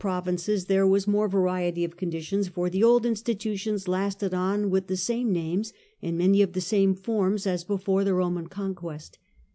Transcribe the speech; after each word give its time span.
provinces 0.01 0.65
there 0.65 0.87
was 0.87 1.07
more 1.07 1.27
variety 1.27 1.83
of 1.83 1.95
conditions, 1.95 2.47
for 2.47 2.71
the 2.71 2.83
old 2.83 3.05
institutions 3.05 3.87
lasted 3.87 4.33
on 4.33 4.67
with 4.71 4.87
the 4.87 4.97
same 4.97 5.31
names 5.31 5.73
and 6.01 6.17
many 6.17 6.41
of 6.41 6.53
the 6.53 6.59
same 6.59 6.95
forms 6.95 7.45
as 7.45 7.63
before 7.63 8.03
the 8.03 8.15
Roman 8.15 8.47
conquest. 8.47 9.19